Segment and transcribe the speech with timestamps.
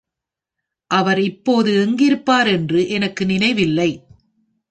[0.91, 3.89] அவர் இப்போது எங்கிருப்பார் என்று எனக்கு நினைவில்லை.